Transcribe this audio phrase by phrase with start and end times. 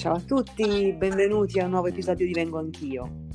[0.00, 3.26] Ciao a tutti, benvenuti a un nuovo episodio di Vengo Anch'io.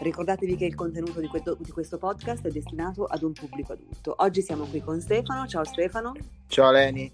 [0.00, 4.14] Ricordatevi che il contenuto di questo, di questo, podcast è destinato ad un pubblico adulto.
[4.18, 5.46] Oggi siamo qui con Stefano.
[5.46, 6.12] Ciao Stefano.
[6.46, 7.10] Ciao Leni.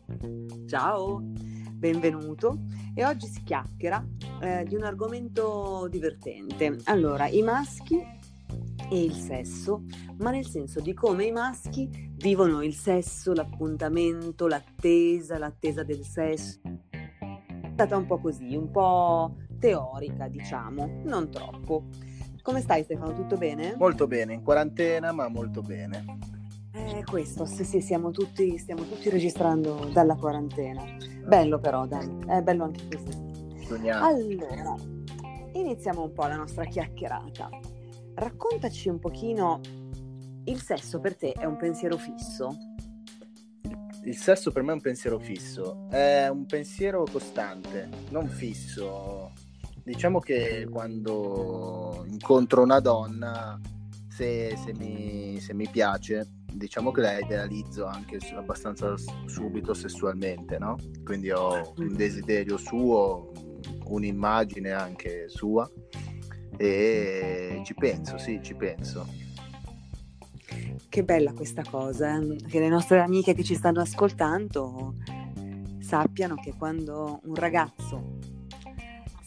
[0.66, 2.64] Ciao, benvenuto.
[2.92, 4.04] E oggi si chiacchiera
[4.40, 6.78] eh, di un argomento divertente.
[6.86, 9.84] Allora, i maschi e il sesso,
[10.16, 16.58] ma nel senso di come i maschi vivono il sesso, l'appuntamento, l'attesa, l'attesa del sesso.
[17.80, 21.84] Stata un po' così, un po' teorica, diciamo, non troppo.
[22.42, 23.14] Come stai Stefano?
[23.14, 23.74] Tutto bene?
[23.78, 26.04] Molto bene, in quarantena ma molto bene.
[26.74, 30.84] Eh, questo, sì, sì, siamo tutti, stiamo tutti registrando dalla quarantena.
[31.24, 33.64] Bello però, dai, è bello anche così.
[33.64, 34.04] Sogniamo.
[34.04, 34.74] Allora,
[35.52, 37.48] iniziamo un po' la nostra chiacchierata.
[38.12, 39.60] Raccontaci un pochino,
[40.44, 42.54] il sesso per te è un pensiero fisso?
[44.04, 49.32] Il sesso per me è un pensiero fisso, è un pensiero costante, non fisso
[49.82, 53.58] diciamo che quando incontro una donna,
[54.08, 58.94] se, se, mi, se mi, piace, diciamo che la idealizzo anche abbastanza
[59.26, 60.76] subito sessualmente, no?
[61.04, 63.32] Quindi ho un desiderio suo,
[63.86, 65.68] un'immagine anche sua
[66.56, 69.06] e ci penso, sì, ci penso.
[70.88, 72.36] Che bella questa cosa, eh?
[72.48, 74.96] che le nostre amiche che ci stanno ascoltando
[75.78, 78.18] sappiano che quando un ragazzo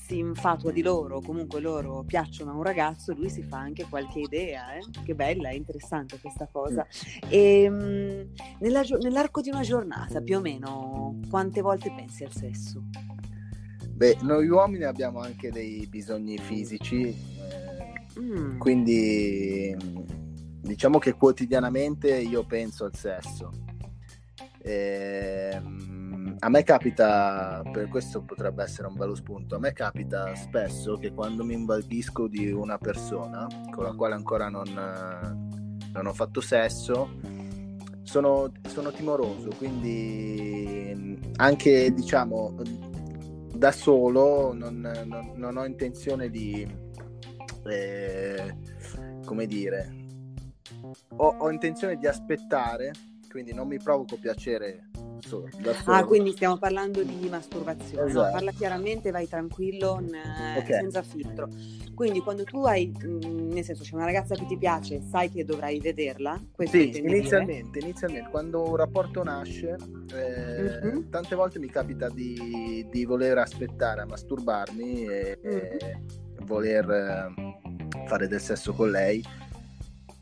[0.05, 4.19] si infatua di loro, comunque loro piacciono a un ragazzo, lui si fa anche qualche
[4.19, 4.81] idea, eh?
[5.03, 6.85] che bella, è interessante questa cosa.
[7.29, 12.83] E, mh, nella, nell'arco di una giornata, più o meno, quante volte pensi al sesso?
[13.89, 18.57] Beh, noi uomini abbiamo anche dei bisogni fisici, eh, mm.
[18.57, 19.75] quindi
[20.63, 23.51] diciamo che quotidianamente io penso al sesso.
[24.61, 25.61] Eh,
[26.39, 31.13] a me capita, per questo potrebbe essere un bello spunto, a me capita spesso che
[31.13, 34.67] quando mi invaghisco di una persona con la quale ancora non,
[35.91, 37.19] non ho fatto sesso,
[38.03, 42.55] sono, sono, timoroso, quindi anche diciamo
[43.53, 46.67] da solo non, non, non ho intenzione di,
[47.65, 48.57] eh,
[49.25, 50.02] come dire,
[51.17, 52.91] ho, ho intenzione di aspettare,
[53.29, 54.89] quindi non mi provoco piacere
[55.25, 55.47] solo,
[55.85, 58.09] ah, quindi stiamo parlando di masturbazione.
[58.09, 58.25] Esatto.
[58.25, 58.31] No?
[58.31, 60.79] Parla chiaramente, vai tranquillo, n- okay.
[60.79, 61.47] senza filtro.
[61.95, 65.45] Quindi quando tu hai, mh, nel senso, c'è una ragazza che ti piace, sai che
[65.45, 66.39] dovrai vederla?
[66.65, 69.77] Sì, inizialmente, inizialmente, quando un rapporto nasce,
[70.13, 71.09] eh, mm-hmm.
[71.09, 75.55] tante volte mi capita di, di, voler aspettare a masturbarmi e, mm-hmm.
[75.55, 76.01] e
[76.45, 79.23] voler eh, fare del sesso con lei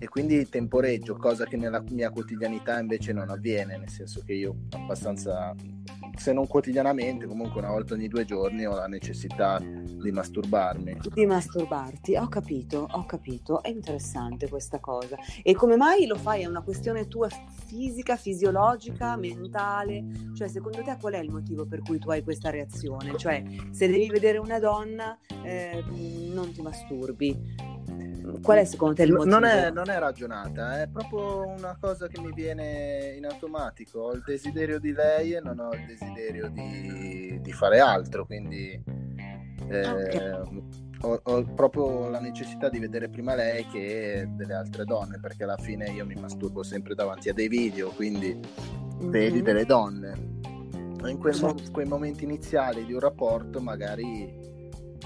[0.01, 4.55] e quindi temporeggio, cosa che nella mia quotidianità invece non avviene, nel senso che io
[4.71, 5.53] abbastanza,
[6.17, 11.01] se non quotidianamente, comunque una volta ogni due giorni ho la necessità di masturbarmi.
[11.13, 15.17] Di masturbarti, ho capito, ho capito, è interessante questa cosa.
[15.43, 16.41] E come mai lo fai?
[16.41, 17.29] È una questione tua
[17.67, 20.03] fisica, fisiologica, mentale?
[20.33, 23.15] Cioè, secondo te qual è il motivo per cui tu hai questa reazione?
[23.17, 25.83] Cioè, se devi vedere una donna, eh,
[26.33, 27.69] non ti masturbi
[28.39, 29.29] Qual è secondo te il motivo?
[29.29, 33.99] Non è, non è ragionata, è proprio una cosa che mi viene in automatico.
[33.99, 38.81] Ho il desiderio di lei e non ho il desiderio di, di fare altro, quindi
[39.67, 40.63] eh, okay.
[41.01, 45.57] ho, ho, proprio la necessità di vedere prima lei che delle altre donne, perché alla
[45.57, 49.09] fine io mi masturbo sempre davanti a dei video, quindi mm-hmm.
[49.09, 50.29] vedi delle donne.
[51.03, 54.40] In quei, mo- quei momenti iniziali di un rapporto magari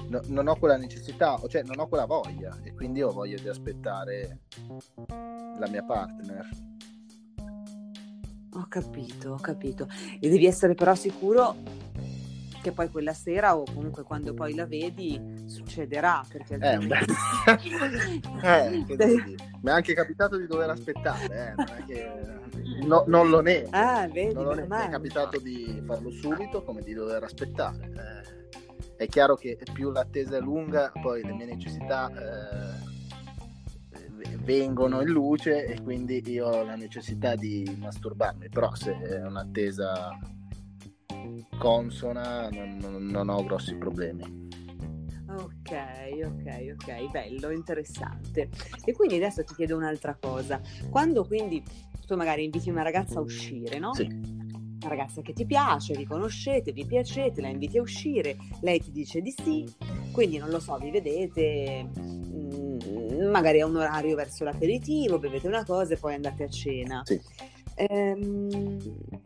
[0.08, 3.48] no, non ho quella necessità, cioè non ho quella voglia e quindi ho voglia di
[3.48, 4.40] aspettare
[5.08, 6.50] la mia partner.
[8.54, 9.88] Ho capito, ho capito.
[10.20, 11.56] E devi essere però sicuro
[12.62, 16.74] che poi quella sera o comunque quando poi la vedi succederà perché eh,
[18.42, 18.86] eh,
[19.62, 22.12] mi è anche capitato di dover aspettare eh, non, è che...
[22.88, 24.76] no, non lo nego ah, vedi, non lo nego.
[24.76, 28.34] mi è capitato di farlo subito come di dover aspettare eh
[28.98, 32.94] è chiaro che più l'attesa è lunga, poi le mie necessità eh,
[34.38, 40.18] vengono in luce e quindi io ho la necessità di masturbarmi, però se è un'attesa
[41.58, 44.44] consona non, non, ho grossi problemi.
[45.28, 45.72] Ok,
[46.24, 48.50] ok, ok, bello, interessante.
[48.86, 50.62] E quindi adesso ti chiedo un'altra cosa.
[50.90, 51.64] Quando quindi
[52.06, 53.94] tu magari inviti una ragazza a uscire, no?
[53.94, 54.35] Sì.
[54.86, 58.92] Una ragazza che ti piace, vi conoscete, vi piacete, la inviti a uscire, lei ti
[58.92, 59.66] dice di sì,
[60.12, 65.48] quindi non lo so, vi vedete, mh, mm, magari a un orario verso l'aperitivo, bevete
[65.48, 67.02] una cosa e poi andate a cena.
[67.04, 67.20] Sì.
[67.78, 68.78] Ehm,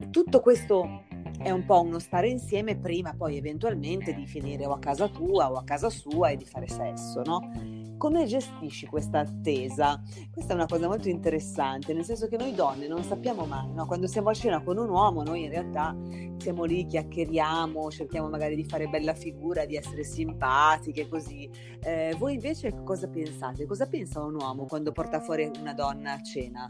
[0.10, 1.04] tutto questo
[1.40, 5.52] è un po' uno stare insieme prima poi eventualmente di finire o a casa tua
[5.52, 7.52] o a casa sua e di fare sesso, no?
[8.00, 10.02] Come gestisci questa attesa?
[10.32, 13.86] Questa è una cosa molto interessante, nel senso che noi donne non sappiamo mai, no?
[13.86, 15.94] Quando siamo a cena con un uomo, noi in realtà
[16.38, 21.50] siamo lì, chiacchieriamo, cerchiamo magari di fare bella figura, di essere simpatiche, così.
[21.82, 23.66] Eh, voi invece cosa pensate?
[23.66, 26.66] Cosa pensa un uomo quando porta fuori una donna a cena?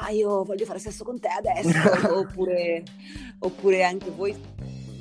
[0.00, 1.70] ah io voglio fare sesso con te adesso,
[2.18, 2.82] oppure,
[3.38, 4.36] oppure anche voi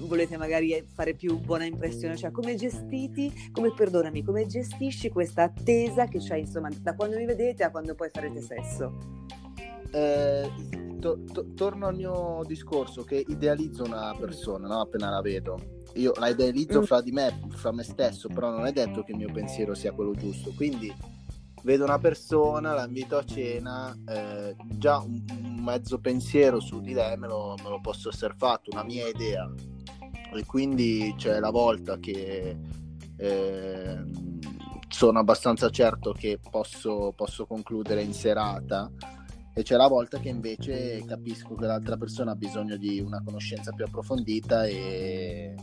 [0.06, 6.06] volete magari fare più buona impressione, cioè come gestiti, come perdonami, come gestisci questa attesa
[6.08, 8.98] che c'è insomma da quando mi vedete a quando poi farete sesso?
[9.92, 10.50] Eh,
[11.00, 14.82] to- to- torno al mio discorso che idealizzo una persona no?
[14.82, 15.82] appena la vedo.
[15.96, 16.84] Io la idealizzo mm.
[16.84, 19.92] fra di me, fra me stesso, però non è detto che il mio pensiero sia
[19.92, 20.52] quello giusto.
[20.56, 20.92] Quindi
[21.64, 26.94] vedo una persona, la invito a cena, eh, già un, un, mezzo pensiero su di
[26.94, 29.50] lei me lo, me lo, posso essere fatto, una mia idea.
[30.34, 32.58] E quindi c'è la volta che
[33.18, 34.04] eh,
[34.90, 38.92] sono abbastanza certo che posso, posso concludere in serata
[39.56, 43.72] e c'è la volta che invece capisco che l'altra persona ha bisogno di una conoscenza
[43.72, 45.56] più approfondita e,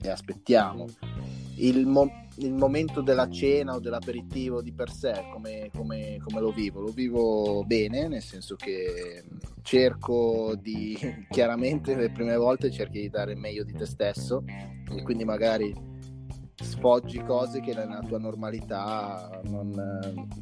[0.00, 0.86] e aspettiamo.
[1.62, 6.50] Il, mo- il momento della cena o dell'aperitivo di per sé, come, come, come, lo
[6.50, 6.80] vivo?
[6.80, 9.24] Lo vivo bene, nel senso che
[9.62, 10.98] cerco di,
[11.30, 15.90] chiaramente le prime volte cerchi di dare meglio di te stesso e quindi magari
[16.62, 19.70] sfoggi cose che nella tua normalità non,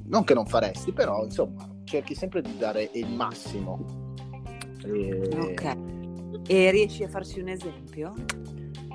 [0.04, 4.14] non che non faresti, però insomma cerchi sempre di dare il massimo.
[4.84, 5.28] E...
[5.34, 5.76] Ok.
[6.46, 8.14] E riesci a farci un esempio?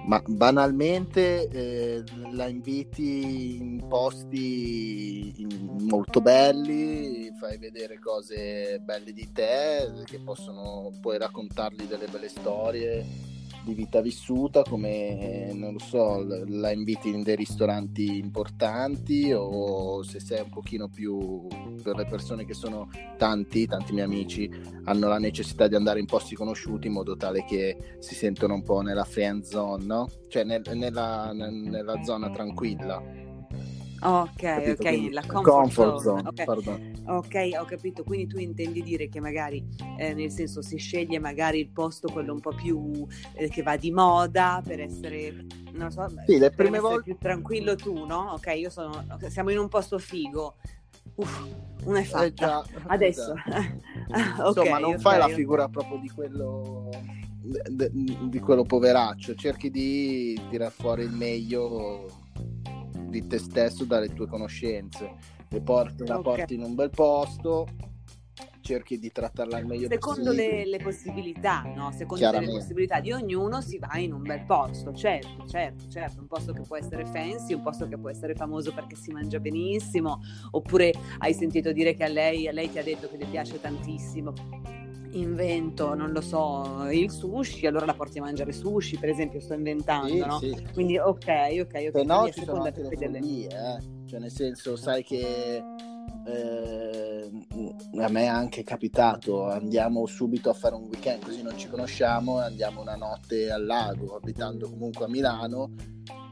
[0.08, 5.48] Ma banalmente eh, la inviti in posti
[5.80, 13.34] molto belli, fai vedere cose belle di te, che possono puoi raccontargli delle belle storie
[13.66, 20.20] di vita vissuta, come non lo so, la inviti in dei ristoranti importanti o se
[20.20, 21.48] sei un pochino più
[21.82, 24.50] per le persone che sono tanti, tanti miei amici
[24.84, 28.64] hanno la necessità di andare in posti conosciuti in modo tale che si sentono un
[28.64, 30.10] po' nella friend zone, no?
[30.30, 33.02] Cioè nel, nella, nella zona tranquilla
[34.02, 34.82] Ok, capito?
[34.84, 36.22] ok, Quindi, la comfort, comfort zone.
[36.22, 36.95] zone okay.
[37.06, 38.04] Ok, ho capito.
[38.04, 39.64] Quindi tu intendi dire che magari,
[39.98, 43.76] eh, nel senso, si sceglie magari il posto quello un po' più eh, che va
[43.76, 48.32] di moda per essere, non so, sì, le prime volte più tranquillo tu, no?
[48.34, 50.56] Ok, io sono, siamo in un posto figo.
[51.16, 51.48] Uff,
[51.86, 52.26] una è eh, fatta.
[52.26, 53.32] Eh già, Adesso.
[54.10, 56.90] okay, Insomma, non okay, fai la figura proprio di quello
[57.46, 62.24] di quello poveraccio, cerchi di tirar fuori il meglio
[63.08, 66.38] di te stesso dalle tue conoscenze le porti, la okay.
[66.38, 67.68] porti in un bel posto
[68.66, 71.92] cerchi di trattarla al meglio secondo le, le, possibilità no?
[71.92, 76.28] secondo le possibilità di ognuno si va in un bel posto certo certo certo un
[76.28, 80.20] posto che può essere fancy un posto che può essere famoso perché si mangia benissimo
[80.52, 83.62] oppure hai sentito dire che a lei, a lei ti ha detto che le piace
[83.62, 84.34] tantissimo
[85.12, 89.54] invento, non lo so, il sushi, allora la porti a mangiare sushi, per esempio, sto
[89.54, 90.40] inventando, sì, no?
[90.40, 90.68] Sì.
[90.74, 91.28] Quindi ok,
[91.62, 91.92] ok, ok.
[91.94, 93.95] Se no ci sono anche le follie, eh?
[94.06, 95.64] Cioè nel senso, sai che
[96.28, 97.32] eh,
[97.98, 102.42] a me è anche capitato, andiamo subito a fare un weekend così non ci conosciamo
[102.42, 105.74] e andiamo una notte al lago, abitando comunque a Milano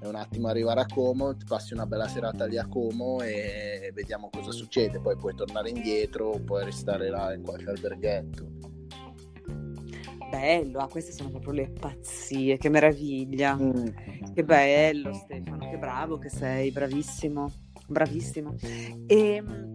[0.02, 3.92] e un attimo arrivare a Como, ti passi una bella serata lì a Como e
[3.94, 8.64] vediamo cosa succede, poi puoi tornare indietro o puoi restare là in qualche alberghetto
[10.34, 13.56] bello, ah, queste sono proprio le pazzie, che meraviglia.
[13.56, 13.86] Mm.
[14.34, 17.52] Che bello Stefano, che bravo che sei, bravissimo,
[17.94, 18.56] bravissimo.
[19.08, 19.74] E ehm,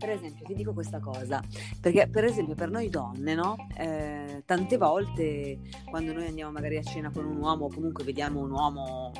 [0.00, 1.42] per esempio, ti dico questa cosa,
[1.78, 3.54] perché per esempio per noi donne, no?
[3.76, 8.40] Eh, tante volte quando noi andiamo magari a cena con un uomo o comunque vediamo
[8.40, 9.12] un uomo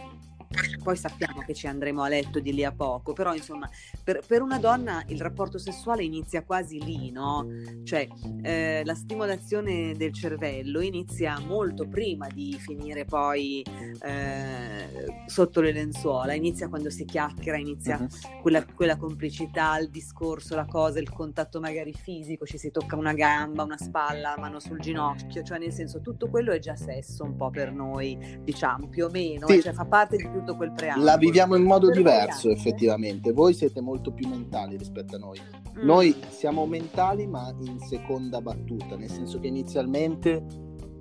[0.82, 3.68] poi sappiamo che ci andremo a letto di lì a poco, però insomma
[4.02, 7.46] per, per una donna il rapporto sessuale inizia quasi lì, no?
[7.84, 8.08] Cioè
[8.42, 13.64] eh, la stimolazione del cervello inizia molto prima di finire poi
[14.02, 18.40] eh, sotto le lenzuola, inizia quando si chiacchiera, inizia uh-huh.
[18.40, 23.12] quella, quella complicità, il discorso, la cosa, il contatto magari fisico, ci si tocca una
[23.12, 27.22] gamba, una spalla, la mano sul ginocchio, cioè nel senso tutto quello è già sesso
[27.22, 29.60] un po' per noi, diciamo, più o meno, sì.
[29.60, 31.04] cioè fa parte di tutto quel preambolo.
[31.04, 35.18] La viviamo in modo per diverso voi effettivamente, voi siete molto più mentali rispetto a
[35.18, 35.40] noi.
[35.78, 35.84] Mm.
[35.84, 40.44] Noi siamo mentali ma in seconda battuta, nel senso che inizialmente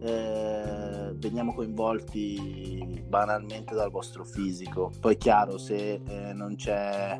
[0.02, 4.92] eh, veniamo coinvolti banalmente dal vostro fisico.
[5.00, 7.18] Poi chiaro, se eh, non c'è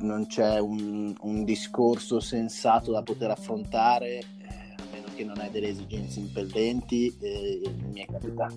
[0.00, 5.50] non c'è un, un, discorso sensato da poter affrontare, eh, a meno che non hai
[5.50, 7.60] delle esigenze impellenti, eh,
[7.92, 8.54] mi, è capitato,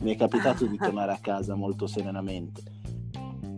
[0.00, 2.62] mi, è capitato, di tornare a casa molto serenamente.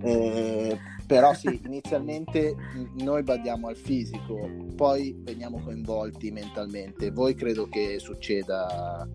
[0.03, 2.55] Eh, però sì, inizialmente
[2.99, 7.11] noi badiamo al fisico, poi veniamo coinvolti mentalmente.
[7.11, 9.09] Voi credo che succeda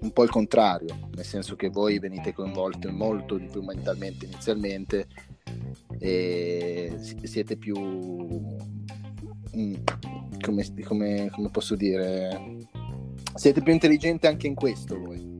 [0.00, 5.08] un po' il contrario, nel senso che voi venite coinvolti molto di più mentalmente inizialmente
[5.98, 7.78] e siete più
[9.56, 9.74] mm,
[10.40, 12.56] come, come, come posso dire
[13.34, 15.39] siete più intelligenti anche in questo voi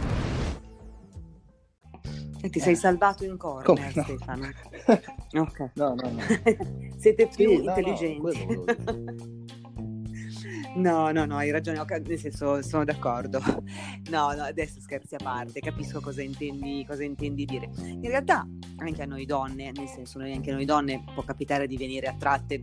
[2.43, 4.03] E ti sei salvato in corner, no?
[4.03, 4.49] Stefano.
[5.41, 5.71] ok.
[5.75, 6.19] No, no, no.
[6.97, 8.45] Siete più sì, intelligenti.
[8.45, 9.31] No, no,
[10.73, 13.39] No, no, no, hai ragione, nel senso sono d'accordo.
[14.09, 17.69] No, no, adesso scherzi a parte, capisco cosa intendi, cosa intendi dire.
[17.77, 21.67] In realtà anche a noi donne, nel senso noi anche a noi donne può capitare
[21.67, 22.59] di venire attratte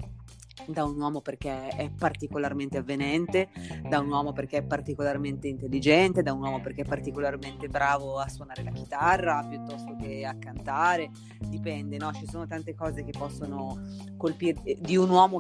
[0.67, 3.49] da un uomo perché è particolarmente avvenente,
[3.89, 8.29] da un uomo perché è particolarmente intelligente, da un uomo perché è particolarmente bravo a
[8.29, 11.11] suonare la chitarra piuttosto che a cantare,
[11.49, 12.13] dipende, no?
[12.13, 13.81] Ci sono tante cose che possono
[14.17, 15.39] colpire di un uomo,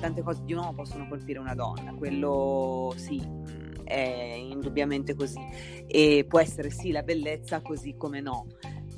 [0.00, 3.22] tante cose di un uomo possono colpire una donna, quello sì,
[3.84, 5.40] è indubbiamente così.
[5.86, 8.46] E può essere sì la bellezza così come no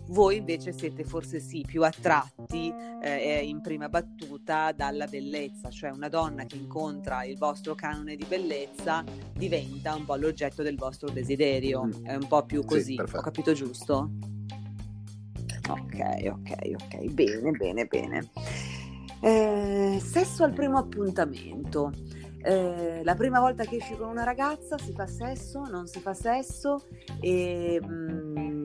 [0.08, 6.08] voi invece siete forse sì più attratti eh, in prima battuta dalla bellezza, cioè una
[6.08, 11.84] donna che incontra il vostro canone di bellezza diventa un po' l'oggetto del vostro desiderio,
[11.84, 12.04] mm.
[12.04, 14.10] è un po' più così, sì, ho capito giusto?
[15.68, 15.98] Ok,
[16.30, 18.30] ok, ok, bene, bene, bene.
[19.20, 21.90] Eh, sesso al primo appuntamento.
[22.42, 26.14] Eh, la prima volta che esci con una ragazza si fa sesso, non si fa
[26.14, 26.86] sesso
[27.20, 27.80] e...
[27.84, 28.55] Mm,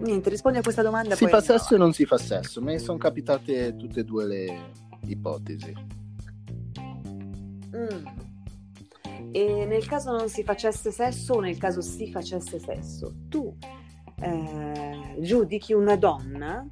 [0.00, 1.14] Niente, rispondi a questa domanda.
[1.14, 1.76] Si fa sesso no.
[1.76, 2.60] e non si fa sesso.
[2.62, 4.72] Mi sono capitate tutte e due le
[5.06, 5.74] ipotesi.
[7.76, 8.06] Mm.
[9.32, 13.56] E nel caso non si facesse sesso o nel caso si facesse sesso, tu
[14.20, 16.66] eh, giudichi una donna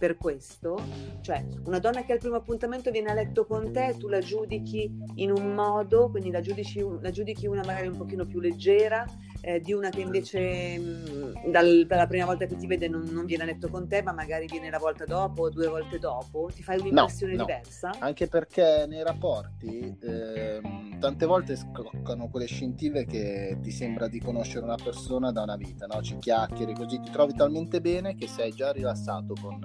[0.00, 0.82] per questo?
[1.20, 4.90] Cioè, una donna che al primo appuntamento viene a letto con te, tu la giudichi
[5.16, 9.04] in un modo, quindi la giudici, la giudichi una magari un pochino più leggera,
[9.42, 13.08] eh, di una che invece mh, mm, dal, dalla prima volta che ti vede non,
[13.10, 15.98] non, viene a letto con te, ma magari viene la volta dopo o due volte
[15.98, 17.44] dopo, ti fai un'impressione no, no.
[17.44, 17.90] diversa?
[17.98, 20.60] Anche perché nei rapporti eh,
[21.00, 25.86] tante volte scoccano quelle scintille che ti sembra di conoscere una persona da una vita,
[25.86, 26.00] no?
[26.02, 29.58] ci chiacchieri così, ti trovi talmente bene che sei già rilassato con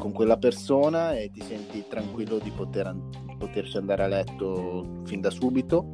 [0.00, 2.96] con quella persona e ti senti tranquillo di poter,
[3.36, 5.92] poterci andare a letto fin da subito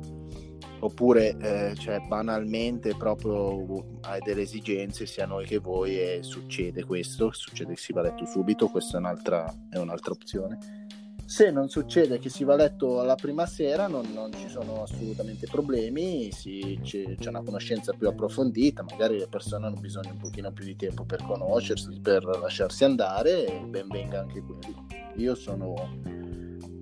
[0.78, 7.32] oppure eh, cioè, banalmente proprio hai delle esigenze sia noi che voi e succede questo
[7.32, 10.85] succede che si va a letto subito questa è un'altra, è un'altra opzione
[11.26, 14.82] se non succede che si va a letto la prima sera non, non ci sono
[14.82, 20.18] assolutamente problemi si, c'è, c'è, una conoscenza più approfondita magari le persone hanno bisogno un
[20.18, 24.86] pochino più di tempo per conoscersi per lasciarsi andare e ben venga anche quello.
[25.16, 25.74] Io sono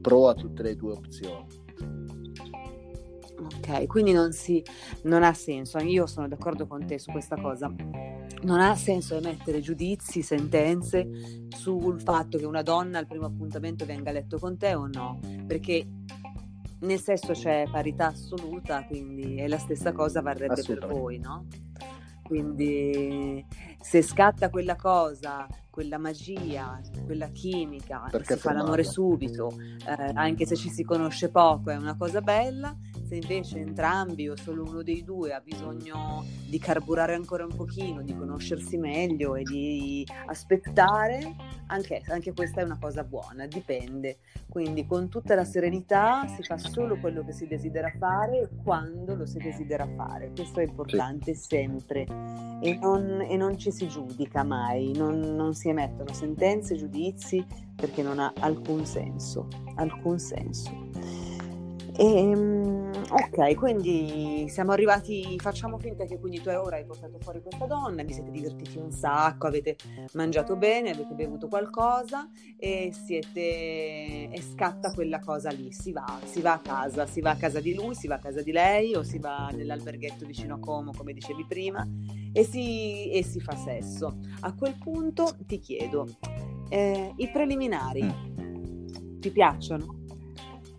[0.00, 1.62] pro a tutte le due opzioni.
[3.38, 4.62] Ok, quindi non, si,
[5.02, 7.72] non ha senso, io sono d'accordo con te su questa cosa,
[8.44, 11.08] non ha senso emettere giudizi, sentenze
[11.48, 15.18] sul fatto che una donna al primo appuntamento venga a letto con te o no,
[15.46, 15.86] perché
[16.80, 21.46] nel sesso c'è parità assoluta, quindi è la stessa cosa varrebbe per voi, no?
[22.22, 23.44] Quindi
[23.80, 30.46] se scatta quella cosa, quella magia, quella chimica, Perché si fa l'amore subito, eh, anche
[30.46, 32.74] se ci si conosce poco, è una cosa bella.
[33.14, 38.02] Se invece entrambi o solo uno dei due ha bisogno di carburare ancora un pochino,
[38.02, 41.36] di conoscersi meglio e di aspettare,
[41.68, 44.18] anche, anche questa è una cosa buona, dipende.
[44.48, 49.26] Quindi con tutta la serenità si fa solo quello che si desidera fare quando lo
[49.26, 50.32] si desidera fare.
[50.34, 51.46] Questo è importante sì.
[51.46, 52.06] sempre
[52.62, 58.02] e non, e non, ci si giudica mai, non, non si emettono sentenze, giudizi perché
[58.02, 61.23] non ha alcun senso, alcun senso.
[61.96, 67.40] E, ehm, ok, quindi siamo arrivati, facciamo finta che quindi tu ora hai portato fuori
[67.40, 69.76] questa donna, vi siete divertiti un sacco, avete
[70.14, 76.40] mangiato bene, avete bevuto qualcosa e siete e scatta quella cosa lì, si va, si
[76.40, 78.96] va a casa, si va a casa di lui, si va a casa di lei
[78.96, 81.86] o si va nell'alberghetto vicino a Como, come dicevi prima,
[82.32, 84.18] e si, e si fa sesso.
[84.40, 86.08] A quel punto ti chiedo,
[86.70, 89.20] eh, i preliminari mm.
[89.20, 90.02] ti piacciono?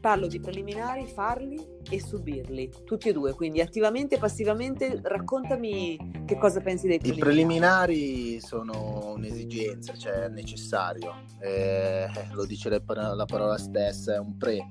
[0.06, 1.60] Parlo di preliminari, farli
[1.90, 7.32] e subirli, tutti e due, quindi attivamente e passivamente raccontami che cosa pensi dei preliminari.
[7.32, 8.40] I preliminari.
[8.40, 12.80] sono un'esigenza, cioè è necessario, eh, lo dice la
[13.26, 14.68] parola stessa, è un pre,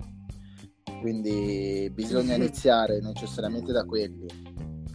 [1.00, 4.28] quindi bisogna iniziare necessariamente da quelli,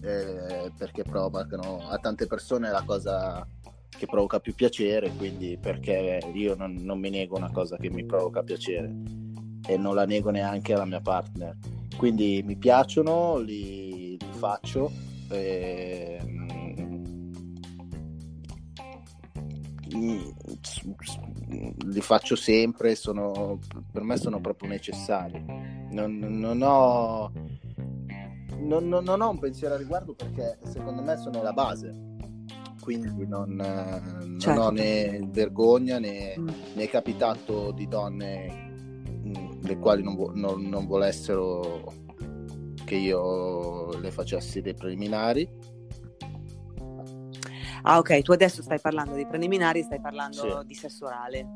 [0.03, 3.45] eh, perché provocano a tante persone la cosa
[3.89, 8.05] che provoca più piacere, quindi perché io non, non mi nego una cosa che mi
[8.05, 9.27] provoca piacere
[9.67, 11.57] e non la nego neanche alla mia partner.
[11.97, 14.91] Quindi mi piacciono, li, li faccio.
[15.29, 16.19] E,
[19.93, 20.19] mm,
[21.87, 23.59] li faccio sempre, sono,
[23.91, 25.43] per me sono proprio necessari.
[25.89, 27.31] Non, non, ho,
[28.59, 32.07] non, non, ho un pensiero a riguardo perché secondo me sono la base.
[32.81, 34.25] Quindi non, certo.
[34.25, 34.71] non ho certo.
[34.71, 36.47] né vergogna né, mm.
[36.75, 38.68] né è capitato di donne
[39.69, 41.93] le quali non, non, non volessero
[42.85, 45.47] che io le facessi dei preliminari.
[47.83, 50.65] Ah, ok, tu adesso stai parlando di preliminari, stai parlando sì.
[50.65, 51.47] di sesso orale.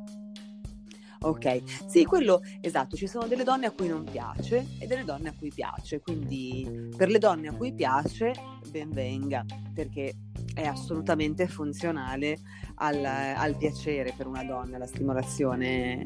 [1.22, 5.30] Ok, sì, quello esatto, ci sono delle donne a cui non piace e delle donne
[5.30, 8.34] a cui piace, quindi per le donne a cui piace
[8.70, 10.16] ben venga, perché
[10.54, 12.38] è assolutamente funzionale
[12.76, 16.04] al, al piacere per una donna, la stimolazione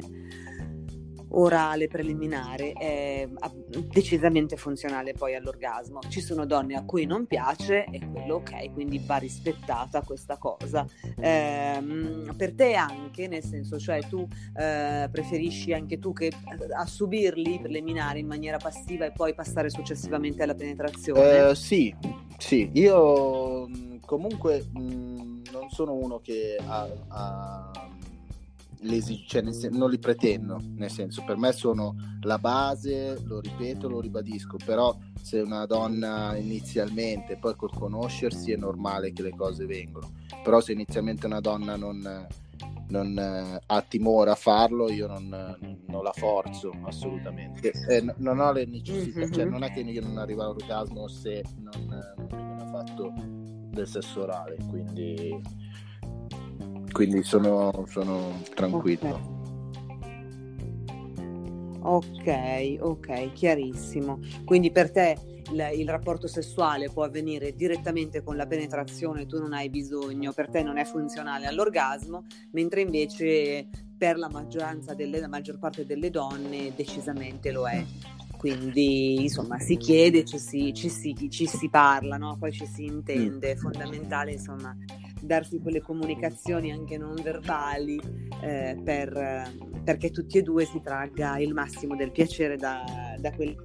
[1.30, 3.28] orale preliminare è
[3.90, 6.00] decisamente funzionale poi all'orgasmo.
[6.08, 10.86] Ci sono donne a cui non piace e quello ok, quindi va rispettata questa cosa.
[11.20, 16.30] Ehm, per te anche, nel senso, cioè tu eh, preferisci anche tu che
[16.76, 21.50] a subirli preliminari in maniera passiva e poi passare successivamente alla penetrazione?
[21.50, 21.94] Eh, sì,
[22.38, 23.68] sì, io
[24.04, 24.78] comunque mh,
[25.52, 27.88] non sono uno che ha, ha
[29.26, 34.00] cioè, sen- non li pretendo, nel senso per me sono la base, lo ripeto, lo
[34.00, 40.12] ribadisco, però se una donna inizialmente, poi col conoscersi è normale che le cose vengono,
[40.42, 42.26] però se inizialmente una donna non,
[42.88, 48.52] non eh, ha timore a farlo, io non, non la forzo assolutamente, eh, non ho
[48.52, 51.86] le necessità, cioè non è che io non arrivo all'orgasmo se non,
[52.16, 53.12] non viene fatto
[53.70, 55.66] del sesso orale, quindi
[56.98, 59.36] quindi sono, sono tranquillo.
[61.80, 64.18] Ok, ok, chiarissimo.
[64.44, 65.16] Quindi per te
[65.52, 70.50] il, il, rapporto sessuale può avvenire direttamente con la penetrazione, tu non hai bisogno, per
[70.50, 76.10] te non è funzionale all'orgasmo, mentre invece per la maggioranza delle, la maggior parte delle
[76.10, 77.86] donne decisamente lo è.
[78.36, 82.36] Quindi insomma si chiede, ci si, ci si, ci si parla, no?
[82.38, 84.76] poi ci si intende, è fondamentale insomma
[85.22, 88.00] darsi quelle comunicazioni anche non verbali
[88.42, 89.52] eh, per,
[89.84, 92.84] perché tutti e due si tragga il massimo del piacere da,
[93.18, 93.56] da quel...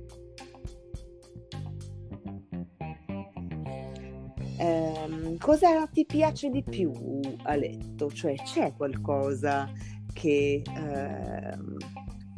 [4.59, 6.91] Eh, cosa ti piace di più
[7.43, 8.09] a letto?
[8.11, 9.69] Cioè c'è qualcosa
[10.13, 10.61] che...
[10.63, 11.72] Eh,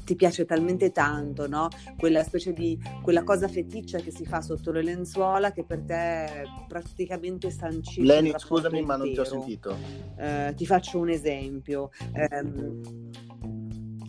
[0.05, 1.67] ti piace talmente tanto, no?
[1.97, 5.95] Quella specie di quella cosa feticcia che si fa sotto le lenzuola che per te
[5.95, 8.01] è praticamente sancisce.
[8.01, 8.85] Leni, scusami, intero.
[8.85, 9.75] ma non ti ho sentito.
[10.17, 11.89] Eh, ti faccio un esempio.
[12.13, 13.03] Eh,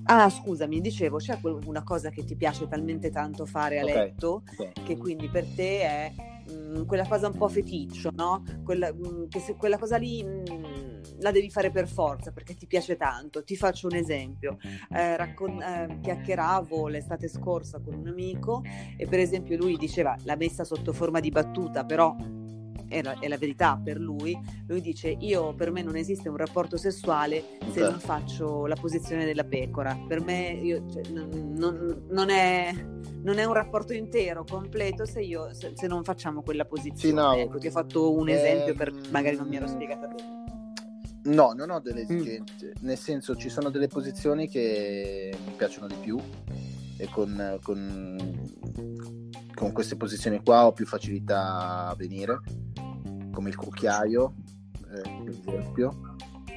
[0.08, 3.94] Ah, scusami, dicevo, c'è una cosa che ti piace talmente tanto fare a okay.
[3.94, 4.84] letto okay.
[4.84, 6.12] che quindi per te è
[6.48, 8.44] mh, mm, quella cosa un po' feticcio, no?
[8.62, 10.75] Quella, mh, mm, se quella cosa lì mh, mm,
[11.20, 13.44] la devi fare per forza perché ti piace tanto.
[13.44, 14.58] Ti faccio un esempio.
[14.92, 18.62] Eh, raccon- eh, chiacchieravo l'estate scorsa con un amico
[18.96, 22.14] e per esempio lui diceva l'ha messa sotto forma di battuta, però
[22.88, 26.36] è la, è la, verità per lui, lui dice io per me non esiste un
[26.36, 27.90] rapporto sessuale se okay.
[27.90, 31.28] non faccio la posizione della pecora, per me io, cioè, non,
[32.08, 32.72] non, è,
[33.22, 36.98] non, è, un rapporto intero, completo se, io, se, se non facciamo quella posizione.
[36.98, 40.06] Sì, no, ecco, ti ho fatto un esempio per ehm, magari non mi ero spiegata
[40.06, 40.45] bene.
[41.26, 42.10] No, non ho delle mm.
[42.10, 42.84] esigenze, mm.
[42.86, 46.18] nel senso ci sono delle posizioni che mi piacciono di più
[46.98, 48.50] e con, con,
[49.54, 52.40] con queste posizioni qua ho più facilità a venire,
[53.32, 54.34] come il cucchiaio,
[54.94, 56.00] eh, per esempio.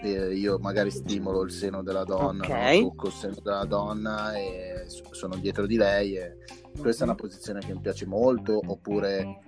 [0.01, 2.79] E io magari stimolo il seno della donna, okay.
[2.81, 2.87] no?
[2.87, 6.37] tocco il seno della donna e sono dietro di lei e
[6.79, 9.41] questa è una posizione che mi piace molto oppure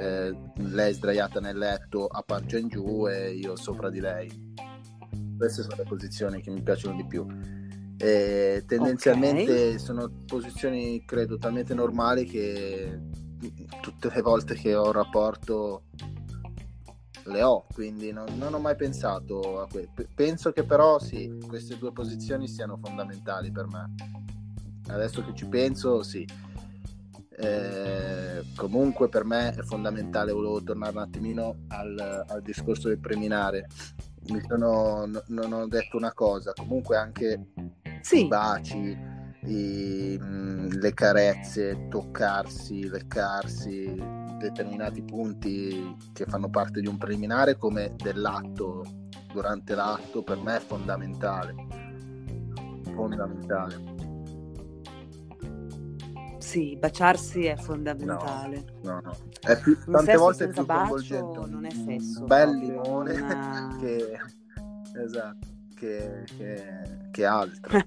[0.00, 4.56] eh, lei sdraiata nel letto a pancia in giù e io sopra di lei
[5.38, 7.26] queste sono le posizioni che mi piacciono di più.
[7.96, 9.78] E tendenzialmente okay.
[9.78, 13.00] sono posizioni credo talmente normali che
[13.80, 15.82] tutte le volte che ho un rapporto
[17.24, 21.76] le ho quindi non, non ho mai pensato a questo penso che però sì queste
[21.76, 23.94] due posizioni siano fondamentali per me.
[24.88, 26.26] Adesso che ci penso sì.
[27.40, 33.68] Eh, comunque per me è fondamentale volevo tornare un attimino al, al discorso del preminare
[34.28, 37.52] mi sono, non ho detto una cosa comunque anche
[38.00, 38.24] sì.
[38.24, 38.98] i baci,
[39.44, 43.94] i, mm, le carezze, toccarsi, leccarsi,
[44.38, 48.84] determinati punti che fanno parte di un preliminare come dell'atto
[49.32, 51.54] durante l'atto per me è fondamentale.
[52.94, 53.97] Fondamentale.
[56.48, 58.64] Sì, baciarsi è fondamentale.
[58.80, 59.16] No, no, no.
[59.38, 63.76] È più, tante volte è più coinvolgente un, non è sesso, un bel limone una...
[63.78, 64.18] che...
[65.04, 66.64] Esatto che, che,
[67.10, 67.78] che altro.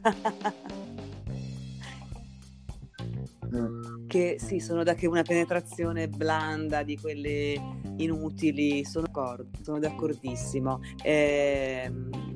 [3.56, 4.06] mm.
[4.06, 7.60] Che sì, sono da che una penetrazione blanda di quelle
[7.98, 10.82] inutili, sono, d'accordo, sono d'accordissimo.
[11.04, 12.31] Ehm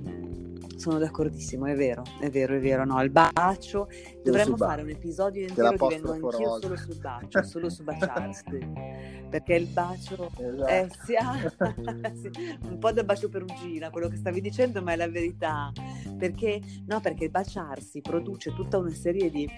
[0.76, 2.86] sono d'accordissimo, è vero, è vero, è vero.
[2.86, 3.88] No, il bacio,
[4.24, 9.24] dovremmo fare un episodio intero di vengo anch'io solo sul bacio, solo su baciarsi.
[9.30, 10.96] perché il bacio esatto.
[11.04, 11.34] si ha
[12.16, 15.72] sì, un po' da bacio perugina, quello che stavi dicendo, ma è la verità.
[16.18, 19.50] Perché no, perché il baciarsi produce tutta una serie di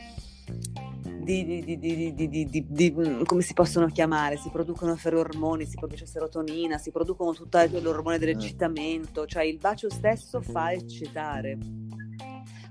[1.27, 4.37] di, di, di, di, mm, come si possono chiamare?
[4.37, 10.41] Si producono ferormoni, si produce serotonina, si producono tutto l'ormone dell'eccitamento, cioè il bacio stesso
[10.41, 11.57] fa eccitare.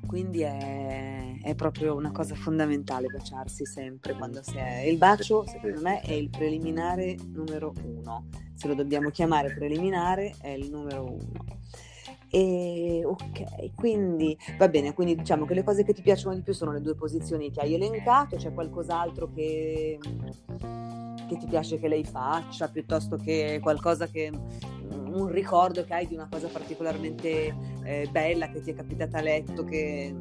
[0.07, 4.83] Quindi è, è proprio una cosa fondamentale baciarsi sempre quando si è.
[4.83, 8.29] Il bacio, secondo me, è il preliminare numero uno.
[8.55, 11.45] Se lo dobbiamo chiamare preliminare, è il numero uno.
[12.31, 16.53] E ok, quindi va bene, quindi diciamo che le cose che ti piacciono di più
[16.53, 19.99] sono le due posizioni che hai elencato, c'è qualcos'altro che,
[21.29, 24.33] che ti piace che lei faccia, piuttosto che qualcosa che
[25.17, 29.23] un ricordo che hai di una cosa particolarmente eh, bella che ti è capitata a
[29.23, 30.15] letto, che,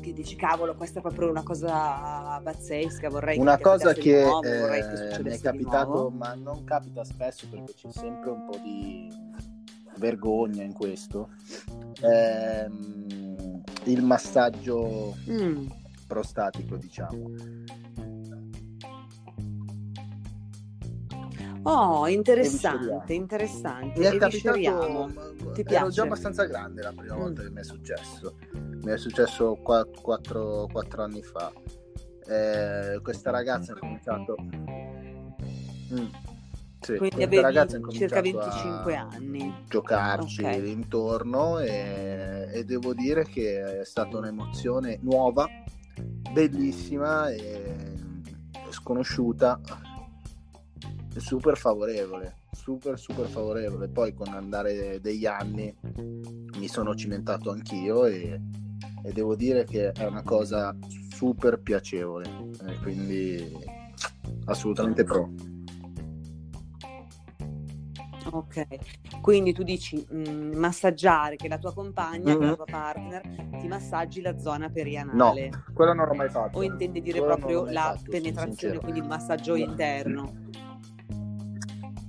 [0.00, 4.42] che, dici cavolo, questa è proprio una cosa pazzesca, vorrei una che cosa che, nuovo,
[4.42, 9.21] eh, che mi è capitato, ma non capita spesso perché c'è sempre un po' di
[9.98, 11.30] vergogna in questo.
[12.02, 15.66] Ehm, il massaggio mm.
[16.06, 17.30] prostatico, diciamo.
[21.64, 24.00] Oh, interessante, interessante.
[24.00, 25.12] Mi è capitato,
[25.52, 27.44] Ti ero già abbastanza grande la prima volta mm.
[27.44, 28.36] che mi è successo.
[28.52, 31.52] Mi è successo 4, anni fa.
[32.26, 34.36] Eh, questa ragazza ha cominciato...
[35.92, 36.31] Mm
[36.82, 39.54] sì, Quindi avevi circa 25 anni.
[39.68, 40.68] Giocarci okay.
[40.68, 45.46] intorno e, e, devo dire che è stata un'emozione nuova,
[46.32, 47.94] bellissima e
[48.70, 49.60] sconosciuta
[51.14, 53.88] e super favorevole, super super favorevole.
[53.88, 55.72] Poi con andare degli anni
[56.58, 58.40] mi sono cimentato anch'io e,
[59.04, 60.76] e devo dire che è una cosa
[61.10, 62.28] super piacevole,
[62.82, 63.56] quindi
[64.46, 65.51] assolutamente pro.
[68.34, 68.66] Ok,
[69.20, 72.40] quindi tu dici mh, mm, massaggiare che la tua compagna, mm-hmm.
[72.40, 73.22] che la tua partner
[73.60, 75.50] ti massaggi la zona perianale.
[75.50, 76.56] No, quello non l'ho mai fatto.
[76.56, 79.58] O intendi dire quello proprio la fatto, penetrazione, quindi il massaggio no.
[79.58, 80.32] interno?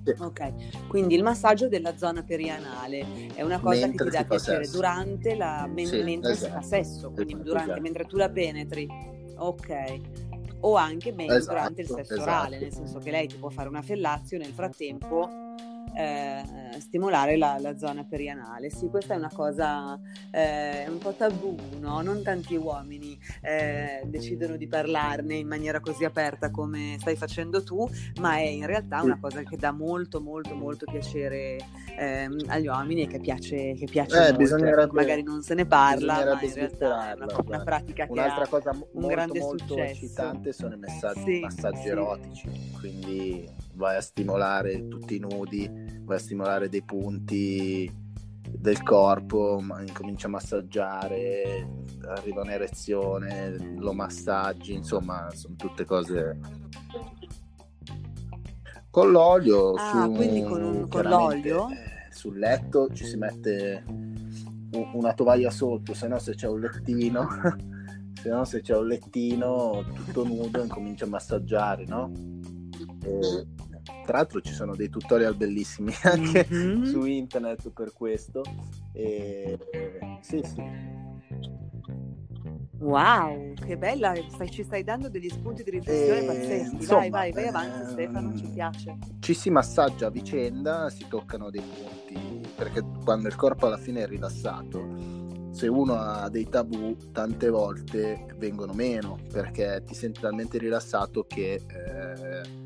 [0.06, 0.16] Sì.
[0.18, 4.64] Ok, quindi il massaggio della zona perianale è una cosa mentre che ti dà piacere
[4.64, 4.78] sesso.
[4.78, 6.46] durante la men- sì, mentre esatto.
[6.46, 6.84] si fa esatto.
[6.84, 7.82] sesso, quindi esatto, durante, esatto.
[7.82, 8.88] mentre tu la penetri.
[9.40, 10.00] Ok.
[10.62, 13.68] O anche meglio durante il esatto, sesso orale, nel senso che lei ti può fare
[13.68, 15.44] una fellazio nel frattempo
[15.96, 16.44] eh,
[16.80, 18.70] stimolare la, la, zona perianale.
[18.70, 20.00] Sì, questa è una cosa
[20.32, 22.02] eh, un po' tabù, no?
[22.02, 27.88] Non tanti uomini eh, decidono di parlarne in maniera così aperta come stai facendo tu,
[28.20, 31.58] ma è in realtà una cosa che dà molto, molto, molto piacere
[31.98, 34.92] ehm, agli uomini e che piace, che piace eh, molto.
[34.94, 38.70] Magari non se ne parla, ma in realtà è una, una pratica Un'altra che cosa
[38.70, 40.06] ha molto, un grande molto successo.
[40.06, 41.88] eccitante sono i messaggi, sì, massaggi sì.
[41.88, 45.70] erotici, quindi vai a stimolare tutti i nudi,
[46.02, 47.92] vai a stimolare dei punti
[48.50, 51.68] del corpo, incomincia a massaggiare,
[52.08, 56.40] arriva un'erezione, lo massaggi, insomma, sono tutte cose
[58.94, 63.84] con l'olio ah, su, quindi con, un, con l'olio eh, sul letto ci si mette
[64.94, 67.28] una tovaglia sotto se no se c'è un lettino
[68.14, 72.12] se no se c'è un lettino tutto nudo incomincia a massaggiare no?
[73.04, 73.48] E,
[74.06, 76.84] tra l'altro ci sono dei tutorial bellissimi anche mm-hmm.
[76.84, 78.42] su internet per questo
[78.92, 79.58] e,
[80.22, 81.12] sì sì
[82.84, 86.76] Wow, che bella, stai, ci stai dando degli spunti di riflessione e, pazzeschi.
[86.76, 88.98] Insomma, vai, vai, vai avanti ehm, Stefano, ci piace.
[89.20, 94.04] Ci si massaggia a vicenda, si toccano dei punti, perché quando il corpo alla fine
[94.04, 94.86] è rilassato,
[95.52, 101.62] se uno ha dei tabù, tante volte vengono meno, perché ti senti talmente rilassato che...
[101.66, 102.63] Eh,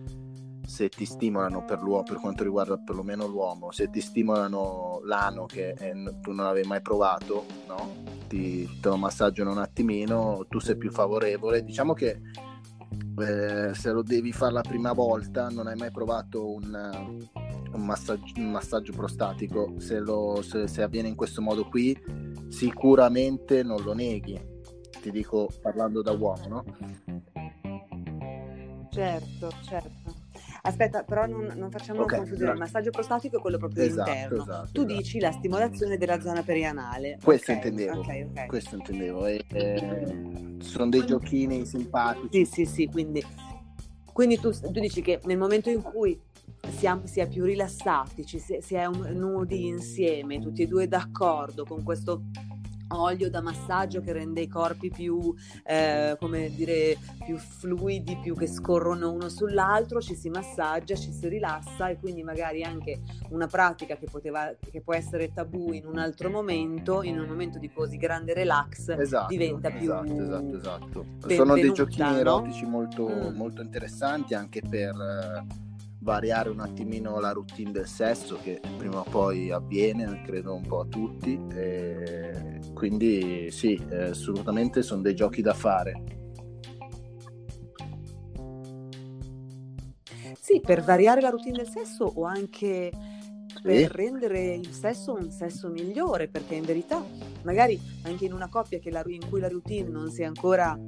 [0.68, 5.94] se ti stimolano per per quanto riguarda perlomeno l'uomo, se ti stimolano l'ano che eh,
[6.22, 8.04] tu non avevi mai provato, no?
[8.28, 11.64] ti, te lo massaggiano un attimino, tu sei più favorevole.
[11.64, 12.20] Diciamo che
[13.20, 17.18] eh, se lo devi fare la prima volta, non hai mai provato un,
[17.72, 21.98] un, massaggio, un massaggio, prostatico, se, lo, se, se avviene in questo modo qui,
[22.50, 24.56] sicuramente non lo neghi.
[25.02, 26.66] Ti dico parlando da uomo, no?
[28.92, 29.97] Certo, certo.
[30.68, 32.52] Aspetta, però non, non facciamo okay, confusione.
[32.52, 34.42] Il massaggio prostatico è quello proprio esatto, interno.
[34.44, 34.96] Esatto, tu esatto.
[34.96, 37.18] dici la stimolazione della zona perianale.
[37.24, 38.00] Questo okay, intendevo.
[38.00, 38.48] Okay, okay.
[38.48, 39.26] Questo intendevo.
[39.26, 42.46] E, eh, sono dei giochini simpatici.
[42.46, 42.86] Sì, sì, sì.
[42.88, 43.24] Quindi,
[44.12, 46.20] quindi tu, tu, dici che nel momento in cui
[46.70, 50.90] siamo, si è più rilassati, ci si, si è un, nudi insieme, tutti e due
[50.90, 52.24] d'accordo con questo
[52.90, 58.48] olio da massaggio che rende i corpi più, eh, come dire, più fluidi, più che
[58.48, 63.96] scorrono uno sull'altro, ci si massaggia, ci si rilassa e quindi magari anche una pratica
[63.98, 67.98] che, poteva, che può essere tabù in un altro momento, in un momento di così
[67.98, 69.92] grande relax, esatto, diventa più...
[69.92, 71.06] Esatto, esatto, esatto.
[71.28, 72.18] Sono dei giochini no?
[72.18, 73.36] erotici molto, mm.
[73.36, 75.46] molto interessanti anche per
[76.08, 80.80] variare un attimino la routine del sesso che prima o poi avviene, credo un po'
[80.80, 81.38] a tutti.
[81.54, 86.02] E quindi sì, eh, assolutamente sono dei giochi da fare.
[90.40, 92.90] Sì, per variare la routine del sesso o anche
[93.62, 97.04] per rendere il sesso un sesso migliore, perché in verità
[97.44, 100.80] magari anche in una coppia la, in cui la routine non si è ancora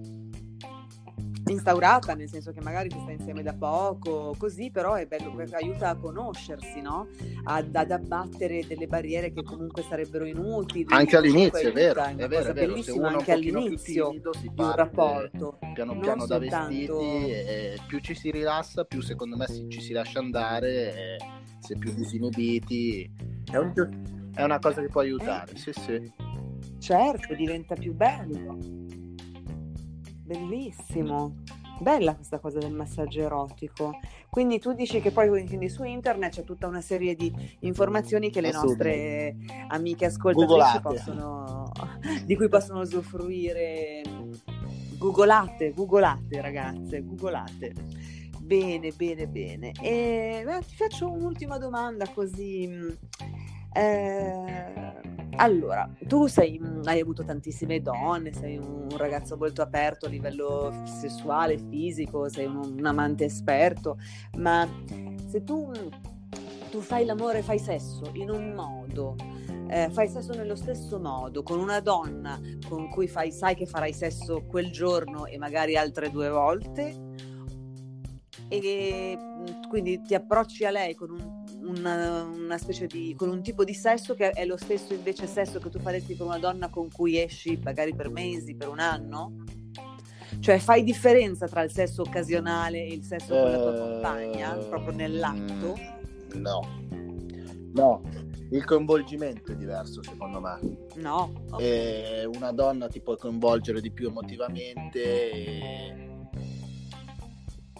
[1.51, 5.89] instaurata, nel senso che magari si sta insieme da poco, così, però è bello, aiuta
[5.89, 7.07] a conoscersi, no?
[7.43, 10.85] Ad, ad abbattere delle barriere che comunque sarebbero inutili.
[10.89, 12.73] Anche all'inizio, è vero, è vero, è vero.
[12.73, 15.59] bellissimo anche all'inizio si di un rapporto.
[15.73, 20.19] Piano piano da vestiti, e più ci si rilassa, più secondo me ci si lascia
[20.19, 21.17] andare,
[21.59, 23.11] si è più disinibiti.
[23.51, 23.73] È, un,
[24.33, 25.57] è una cosa che può aiutare, eh.
[25.57, 26.11] sì sì.
[26.79, 28.57] Certo, diventa più bello.
[30.29, 31.37] Bellissimo.
[31.79, 33.97] Bella questa cosa del massaggio erotico.
[34.29, 38.39] Quindi tu dici che poi quindi su internet c'è tutta una serie di informazioni che
[38.39, 39.35] le nostre
[39.69, 41.71] amiche ascoltatrici possono,
[42.25, 44.03] di cui possono usufruire.
[44.99, 47.73] Googolate, googolate ragazze, googolate.
[48.39, 49.71] Bene, bene, bene.
[49.81, 52.69] E beh, ti faccio un'ultima domanda così.
[53.73, 54.73] Eh,
[55.39, 61.57] allora, tu sei, hai avuto tantissime donne, sei un ragazzo molto aperto a livello sessuale,
[61.57, 63.97] fisico, sei un, un amante esperto,
[64.37, 64.67] ma
[65.27, 65.71] se tu,
[66.69, 69.15] tu, fai l'amore, fai sesso in un modo,
[69.69, 73.93] eh, fai sesso nello stesso modo con una donna con cui fai, sai che farai
[73.93, 77.07] sesso quel giorno e magari altre due volte,
[78.49, 79.17] e
[79.69, 83.73] quindi ti approcci a lei con un una, una, specie di con un tipo di
[83.73, 87.21] sesso che è lo stesso invece sesso che tu faresti con una donna con cui
[87.21, 89.43] esci magari per mesi, per un anno?
[90.39, 94.95] Cioè fai differenza tra il sesso occasionale e il sesso con la tua compagna, proprio
[94.95, 95.77] nell'atto?
[96.35, 96.87] Mm, no.
[97.73, 98.01] No,
[98.51, 100.59] il coinvolgimento è diverso secondo me.
[100.95, 101.31] No.
[101.51, 102.25] Okay.
[102.25, 106.08] una donna ti può coinvolgere di più emotivamente e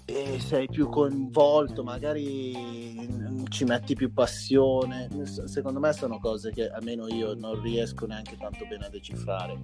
[0.09, 2.97] e sei più coinvolto, magari
[3.49, 5.07] ci metti più passione.
[5.45, 9.59] Secondo me sono cose che almeno io non riesco neanche tanto bene a decifrare.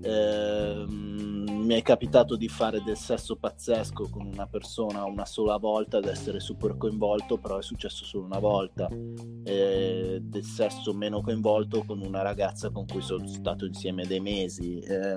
[0.00, 5.98] Eh, mi è capitato di fare del sesso pazzesco con una persona una sola volta
[5.98, 8.88] ed essere super coinvolto, però è successo solo una volta.
[9.44, 14.78] Eh, del sesso meno coinvolto con una ragazza con cui sono stato insieme dei mesi.
[14.78, 15.14] Eh,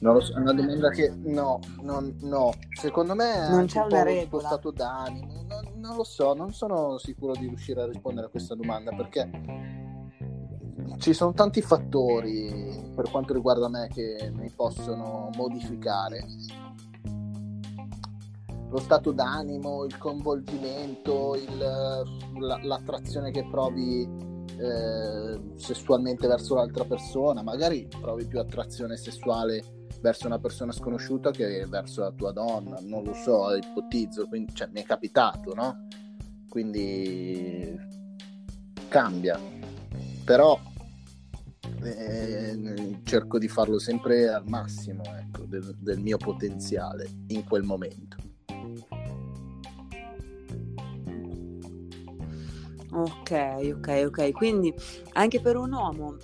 [0.00, 2.52] non lo so, è una domanda che no, non, no.
[2.70, 4.46] secondo me non c'è una regola.
[4.46, 8.54] stato d'animo, non, non, lo so, non sono sicuro di riuscire a rispondere a questa
[8.54, 9.30] domanda perché
[10.96, 16.24] ci sono tanti fattori per quanto riguarda me che mi possono modificare.
[18.70, 24.08] Lo stato d'animo, il coinvolgimento, il, la, l'attrazione che provi
[24.56, 31.66] eh, sessualmente verso l'altra persona, magari provi più attrazione sessuale verso una persona sconosciuta che
[31.66, 35.86] verso la tua donna, non lo so, ipotizzo, quindi, cioè, mi è capitato, no?
[36.48, 37.78] Quindi
[38.88, 39.38] cambia,
[40.24, 40.58] però
[41.82, 48.16] eh, cerco di farlo sempre al massimo ecco, del, del mio potenziale in quel momento.
[52.92, 53.30] Ok,
[53.76, 54.32] ok, ok.
[54.32, 54.74] Quindi
[55.12, 56.16] anche per un uomo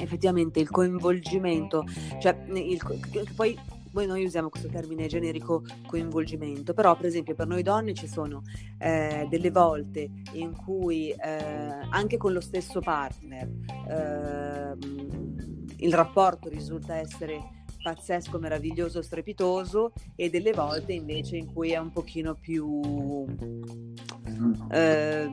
[0.00, 1.84] effettivamente il coinvolgimento,
[2.20, 3.58] cioè il, che poi
[3.94, 8.42] poi noi usiamo questo termine generico coinvolgimento, però per esempio per noi donne ci sono
[8.78, 11.16] eh, delle volte in cui eh,
[11.90, 13.48] anche con lo stesso partner
[13.88, 14.76] eh,
[15.76, 21.92] il rapporto risulta essere pazzesco, meraviglioso, strepitoso e delle volte invece in cui è un
[21.92, 23.26] pochino più
[24.70, 25.32] eh,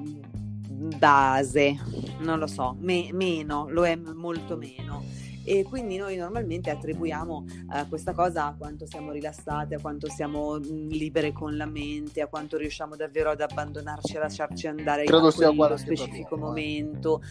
[0.97, 1.77] base,
[2.19, 5.03] non lo so, me- meno, lo è molto meno.
[5.43, 10.59] E quindi noi normalmente attribuiamo uh, questa cosa a quanto siamo rilassate, a quanto siamo
[10.59, 15.03] mh, mm, libere con la mente, a quanto riusciamo davvero ad abbandonarci, a lasciarci andare
[15.05, 17.21] Credo in quello specifico me, momento.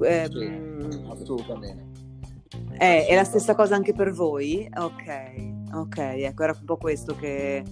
[0.00, 2.06] Eh, sì, ehm, assolutamente.
[2.78, 4.68] Eh, è la stessa cosa anche per voi?
[4.76, 7.64] Ok, ok, ecco, era un po' questo che,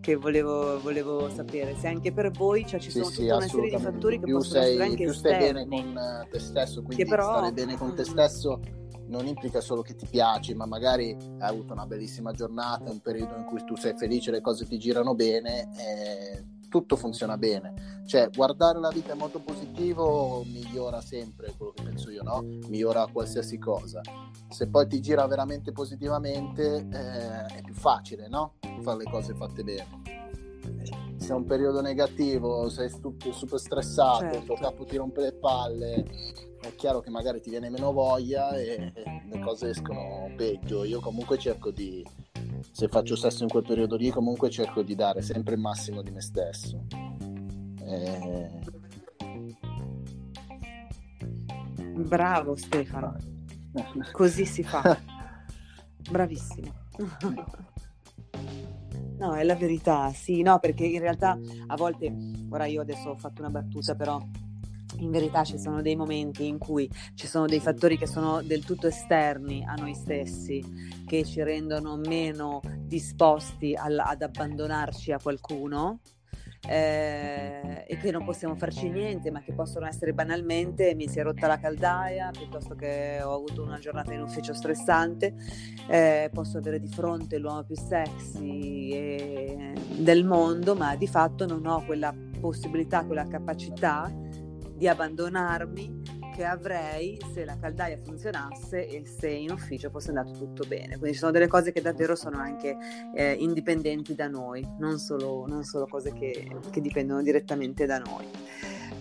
[0.00, 1.76] che volevo, volevo, sapere.
[1.76, 4.36] Se anche per voi cioè, ci sono sì, tutta una serie di fattori che più
[4.36, 5.38] possono sei, essere anche più esterni.
[5.38, 7.22] stai bene con eh, te stesso, quindi però...
[7.22, 8.60] stare bene con te stesso
[9.06, 13.36] non implica solo che ti piaci, ma magari hai avuto una bellissima giornata, un periodo
[13.36, 15.68] in cui tu sei felice, le cose ti girano bene.
[15.76, 18.02] E tutto funziona bene.
[18.06, 22.40] Cioè, guardare la vita in modo positivo migliora sempre quello che penso io, no?
[22.40, 24.00] Migliora qualsiasi cosa.
[24.48, 28.54] Se poi ti gira veramente positivamente, eh, è più facile, no?
[28.80, 30.18] Fare le cose fatte bene.
[31.18, 34.38] Se è un periodo negativo, sei super stressato, certo.
[34.38, 36.04] il tuo capo ti rompe le palle,
[36.60, 40.84] è chiaro che magari ti viene meno voglia e, e le cose escono peggio.
[40.84, 42.04] Io comunque cerco di,
[42.70, 46.10] se faccio sesso in quel periodo lì comunque cerco di dare sempre il massimo di
[46.10, 46.84] me stesso.
[47.82, 48.60] Eh...
[52.06, 53.16] bravo Stefano.
[54.12, 54.98] Così si fa.
[56.10, 56.72] Bravissimo.
[59.18, 62.14] No è la verità sì no perché in realtà a volte
[62.48, 64.18] ora io adesso ho fatto una battuta però
[65.00, 68.64] in verità ci sono dei momenti in cui ci sono dei fattori che sono del
[68.64, 70.62] tutto esterni a noi stessi,
[71.06, 76.00] che ci rendono meno disposti al, ad abbandonarci a qualcuno.
[76.68, 81.22] Eh, e che non possiamo farci niente, ma che possono essere banalmente mi si è
[81.22, 85.34] rotta la caldaia, piuttosto che ho avuto una giornata in ufficio stressante,
[85.88, 91.64] eh, posso avere di fronte l'uomo più sexy eh, del mondo, ma di fatto non
[91.64, 94.12] ho quella possibilità, quella capacità
[94.80, 100.64] di abbandonarmi che avrei se la caldaia funzionasse e se in ufficio fosse andato tutto
[100.66, 100.96] bene.
[100.96, 102.78] Quindi ci sono delle cose che davvero sono anche
[103.14, 108.26] eh, indipendenti da noi, non solo, non solo cose che, che, dipendono direttamente da noi.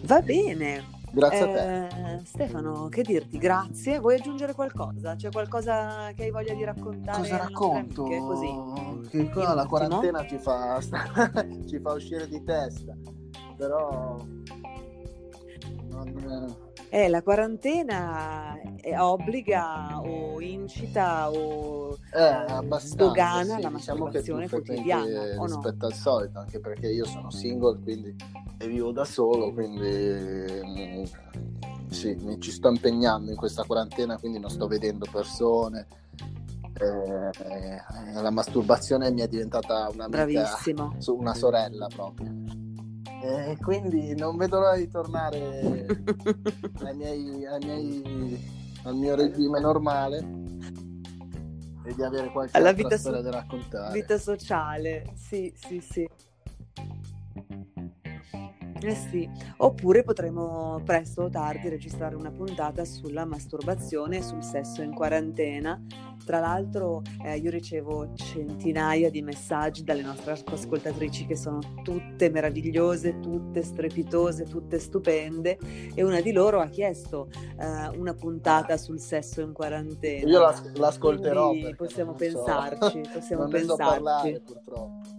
[0.01, 0.83] Va bene.
[1.13, 1.87] Grazie eh, a te.
[1.87, 3.37] Eh, Stefano, che dirti?
[3.37, 3.99] Grazie.
[3.99, 5.15] Vuoi aggiungere qualcosa?
[5.15, 7.19] C'è qualcosa che hai voglia di raccontare?
[7.19, 8.03] Cosa racconto?
[8.03, 9.07] Così.
[9.11, 10.77] Che qua la quarantena ci fa,
[11.65, 12.93] ci fa uscire di testa.
[13.55, 14.17] Però
[16.89, 18.57] eh, la quarantena
[18.97, 25.85] obbliga o incita o eh, dogana sì, la diciamo masturbazione quotidiana rispetto no?
[25.85, 28.15] al solito anche perché io sono single quindi
[28.57, 31.03] e vivo da solo quindi mm,
[31.89, 35.85] sì, mi ci sto impegnando in questa quarantena quindi non sto vedendo persone
[36.79, 40.95] eh, la masturbazione mi è diventata una Bravissimo.
[41.07, 42.58] una sorella proprio
[43.21, 45.85] e quindi non vedo l'ora di tornare
[46.83, 48.39] ai miei, ai miei,
[48.83, 50.17] al mio regime normale
[51.83, 53.93] e di avere qualche Alla storia so- da raccontare.
[53.93, 56.07] Vita sociale, sì, sì, sì.
[58.81, 64.81] Eh sì, oppure potremo presto o tardi registrare una puntata sulla masturbazione e sul sesso
[64.81, 65.81] in quarantena.
[66.25, 73.19] Tra l'altro eh, io ricevo centinaia di messaggi dalle nostre ascoltatrici che sono tutte meravigliose,
[73.19, 75.57] tutte strepitose, tutte stupende
[75.93, 80.29] e una di loro ha chiesto eh, una puntata sul sesso in quarantena.
[80.29, 81.51] Io l'as- l'ascolterò.
[81.75, 83.11] Possiamo pensarci, so.
[83.11, 83.67] possiamo non pensarci.
[83.79, 85.18] So parlare, purtroppo.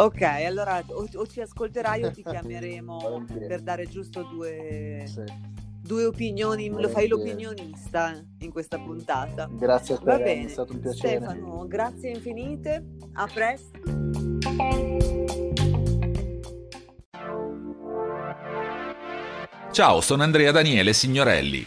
[0.00, 5.22] Ok, allora o, o, ci ascolterai o ti chiameremo per dare giusto due, sì.
[5.82, 6.68] due opinioni.
[6.68, 9.48] Lo fai l'opinionista in questa puntata.
[9.50, 10.46] Grazie a te, Va bene.
[10.46, 11.16] è stato un piacere.
[11.16, 12.84] Stefano, grazie infinite.
[13.14, 13.78] A presto.
[19.72, 21.66] Ciao, sono Andrea Daniele Signorelli.